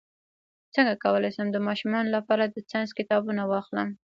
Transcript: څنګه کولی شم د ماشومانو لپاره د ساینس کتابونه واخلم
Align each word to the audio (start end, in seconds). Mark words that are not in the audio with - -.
څنګه 0.73 0.93
کولی 1.03 1.29
شم 1.35 1.47
د 1.51 1.57
ماشومانو 1.67 2.13
لپاره 2.17 2.43
د 2.47 2.55
ساینس 2.69 2.91
کتابونه 2.99 3.41
واخلم 3.45 3.89